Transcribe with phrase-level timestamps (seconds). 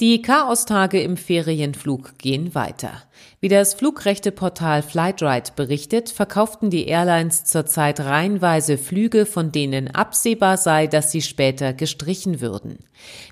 [0.00, 3.04] Die Chaostage im Ferienflug gehen weiter.
[3.38, 10.88] Wie das Flugrechteportal Flightride berichtet, verkauften die Airlines zurzeit reihenweise Flüge, von denen absehbar sei,
[10.88, 12.78] dass sie später gestrichen würden.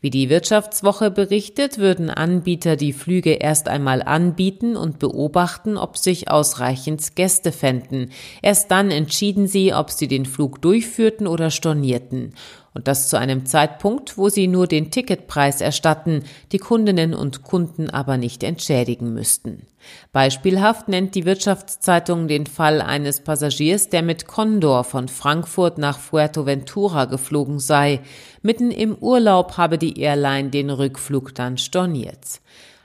[0.00, 6.28] Wie die Wirtschaftswoche berichtet, würden Anbieter die Flüge erst einmal anbieten und beobachten, ob sich
[6.28, 8.10] ausreichend Gäste fänden.
[8.42, 12.34] Erst dann entschieden sie, ob sie den Flug durchführten oder stornierten.
[12.74, 16.22] Und das zu einem Zeitpunkt, wo sie nur den Ticketpreis erstatten,
[16.52, 19.66] die Kundinnen und Kunden aber nicht entschädigen müssten.
[20.12, 27.06] Beispielhaft nennt die Wirtschaftszeitung den Fall eines Passagiers, der mit Condor von Frankfurt nach Fuerteventura
[27.06, 28.00] geflogen sei.
[28.42, 32.40] Mitten im Urlaub habe die Airline den Rückflug dann storniert.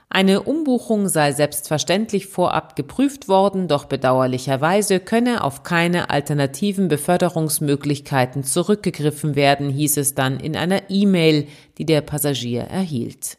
[0.08, 9.34] Eine Umbuchung sei selbstverständlich vorab geprüft worden, doch bedauerlicherweise könne auf keine alternativen Beförderungsmöglichkeiten zurückgegriffen
[9.34, 11.48] werden, hieß es dann in einer E-Mail,
[11.78, 13.38] die der Passagier erhielt.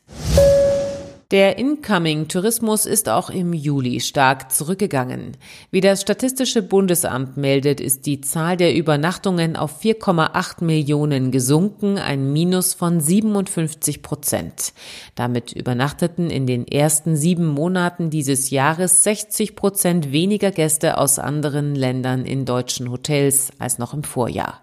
[1.31, 5.37] Der Incoming-Tourismus ist auch im Juli stark zurückgegangen.
[5.71, 12.31] Wie das Statistische Bundesamt meldet, ist die Zahl der Übernachtungen auf 4,8 Millionen gesunken, ein
[12.31, 14.73] Minus von 57 Prozent.
[15.15, 21.73] Damit übernachteten in den ersten sieben Monaten dieses Jahres 60 Prozent weniger Gäste aus anderen
[21.73, 24.61] Ländern in deutschen Hotels als noch im Vorjahr.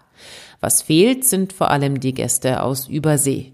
[0.61, 3.51] Was fehlt, sind vor allem die Gäste aus Übersee.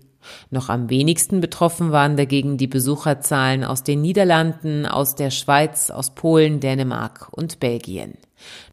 [0.50, 6.12] Noch am wenigsten betroffen waren dagegen die Besucherzahlen aus den Niederlanden, aus der Schweiz, aus
[6.12, 8.18] Polen, Dänemark und Belgien.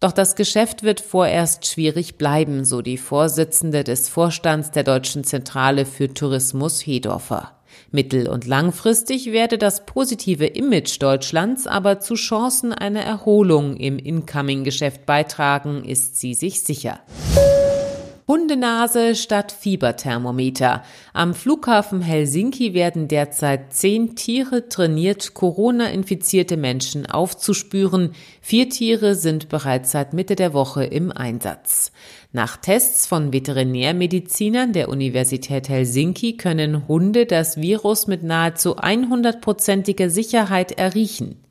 [0.00, 5.86] Doch das Geschäft wird vorerst schwierig bleiben, so die Vorsitzende des Vorstands der Deutschen Zentrale
[5.86, 7.52] für Tourismus Hedorfer.
[7.90, 15.06] Mittel- und langfristig werde das positive Image Deutschlands aber zu Chancen einer Erholung im Incoming-Geschäft
[15.06, 17.00] beitragen, ist sie sich sicher.
[18.28, 20.82] Hundenase statt Fieberthermometer.
[21.12, 28.14] Am Flughafen Helsinki werden derzeit zehn Tiere trainiert, Corona-infizierte Menschen aufzuspüren.
[28.40, 31.92] Vier Tiere sind bereits seit Mitte der Woche im Einsatz.
[32.32, 40.72] Nach Tests von Veterinärmedizinern der Universität Helsinki können Hunde das Virus mit nahezu 100-prozentiger Sicherheit
[40.72, 41.45] erriechen.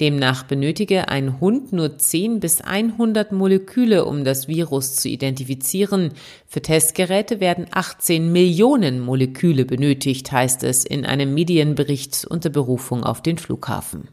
[0.00, 6.12] Demnach benötige ein Hund nur 10 bis 100 Moleküle, um das Virus zu identifizieren.
[6.46, 13.22] Für Testgeräte werden 18 Millionen Moleküle benötigt, heißt es in einem Medienbericht unter Berufung auf
[13.22, 14.08] den Flughafen.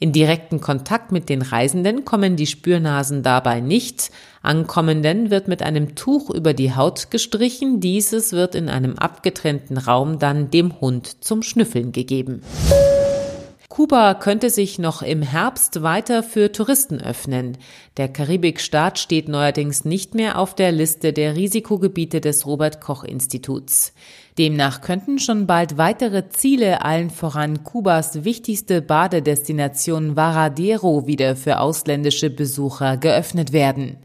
[0.00, 4.10] In direkten Kontakt mit den Reisenden kommen die Spürnasen dabei nicht.
[4.42, 7.80] Ankommenden wird mit einem Tuch über die Haut gestrichen.
[7.80, 12.42] Dieses wird in einem abgetrennten Raum dann dem Hund zum Schnüffeln gegeben.
[13.70, 17.56] Kuba könnte sich noch im Herbst weiter für Touristen öffnen.
[17.98, 23.94] Der Karibikstaat steht neuerdings nicht mehr auf der Liste der Risikogebiete des Robert Koch Instituts.
[24.38, 32.30] Demnach könnten schon bald weitere Ziele, allen voran Kubas wichtigste Badedestination Varadero, wieder für ausländische
[32.30, 33.98] Besucher geöffnet werden.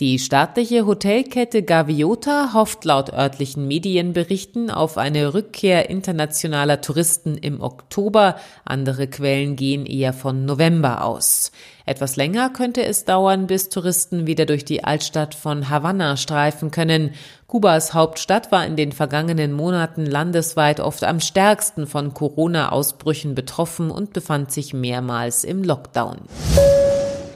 [0.00, 8.36] Die staatliche Hotelkette Gaviota hofft laut örtlichen Medienberichten auf eine Rückkehr internationaler Touristen im Oktober.
[8.64, 11.50] Andere Quellen gehen eher von November aus.
[11.84, 17.12] Etwas länger könnte es dauern, bis Touristen wieder durch die Altstadt von Havanna streifen können.
[17.46, 19.67] Kubas Hauptstadt war in den vergangenen Monaten
[20.06, 26.18] landesweit oft am stärksten von Corona-Ausbrüchen betroffen und befand sich mehrmals im Lockdown.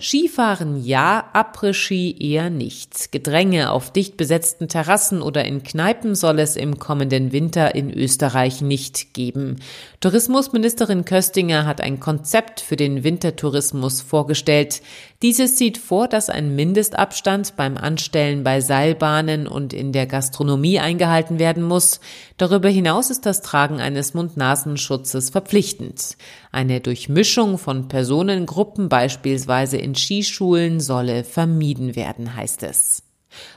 [0.03, 3.13] Skifahren ja, Après-Ski eher nicht.
[3.13, 8.63] Gedränge auf dicht besetzten Terrassen oder in Kneipen soll es im kommenden Winter in Österreich
[8.63, 9.61] nicht geben.
[10.01, 14.83] Tourismusministerin Köstinger hat ein Konzept für den Wintertourismus vorgestellt.
[15.23, 21.39] Dieses sieht vor, dass ein Mindestabstand beim Anstellen bei Seilbahnen und in der Gastronomie eingehalten
[21.39, 22.01] werden muss.
[22.39, 26.17] Darüber hinaus ist das Tragen eines Mund-Nasenschutzes verpflichtend.
[26.55, 33.03] Eine Durchmischung von Personengruppen beispielsweise in Skischulen solle vermieden werden, heißt es.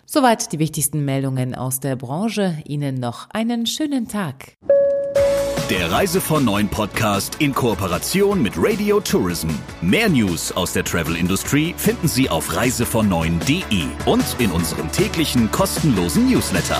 [0.06, 2.58] Soweit die wichtigsten Meldungen aus der Branche.
[2.66, 4.56] Ihnen noch einen schönen Tag.
[5.70, 9.50] Der Reise von Neuen Podcast in Kooperation mit Radio Tourism.
[9.82, 16.32] Mehr News aus der Travel Industry finden Sie auf reisevon und in unserem täglichen kostenlosen
[16.32, 16.80] Newsletter.